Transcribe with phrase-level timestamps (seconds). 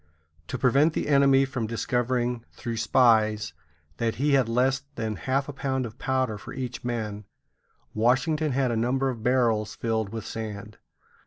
[0.47, 3.53] To prevent the enemy from discovering, through spies,
[3.97, 7.25] that he had less than half a pound of powder for each man,
[7.93, 10.79] Washington had a number of barrels filled with sand.